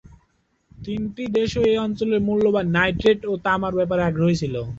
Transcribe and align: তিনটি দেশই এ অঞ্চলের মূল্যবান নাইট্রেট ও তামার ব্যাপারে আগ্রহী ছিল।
তিনটি 0.77 1.23
দেশই 1.37 1.65
এ 1.69 1.83
অঞ্চলের 1.85 2.21
মূল্যবান 2.27 2.65
নাইট্রেট 2.75 3.19
ও 3.25 3.33
তামার 3.45 3.73
ব্যাপারে 3.79 4.01
আগ্রহী 4.05 4.35
ছিল। 4.41 4.55